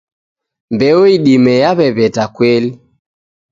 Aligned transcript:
Mbeo 0.73 1.03
idime 1.15 1.53
yaw'ew'eta 1.63 2.23
kweli 2.35 2.71